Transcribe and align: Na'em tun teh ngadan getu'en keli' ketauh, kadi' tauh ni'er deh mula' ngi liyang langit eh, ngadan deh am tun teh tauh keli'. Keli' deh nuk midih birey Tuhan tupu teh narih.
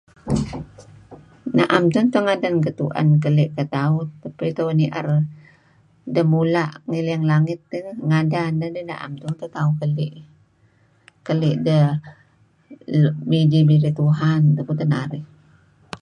Na'em 1.55 1.83
tun 1.93 2.07
teh 2.11 2.21
ngadan 2.25 2.55
getu'en 2.65 3.09
keli' 3.23 3.53
ketauh, 3.57 4.05
kadi' 4.21 4.55
tauh 4.57 4.71
ni'er 4.79 5.07
deh 6.13 6.29
mula' 6.33 6.71
ngi 6.89 6.99
liyang 7.05 7.25
langit 7.31 7.59
eh, 7.77 7.83
ngadan 8.09 8.51
deh 8.75 8.95
am 9.05 9.13
tun 9.21 9.33
teh 9.39 9.51
tauh 9.55 9.73
keli'. 9.81 10.15
Keli' 11.25 11.55
deh 11.65 11.85
nuk 13.01 13.15
midih 13.29 13.63
birey 13.69 13.93
Tuhan 13.99 14.41
tupu 14.55 14.71
teh 14.79 14.87
narih. 14.93 15.25